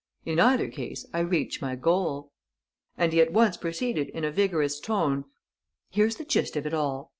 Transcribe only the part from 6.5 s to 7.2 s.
of it all.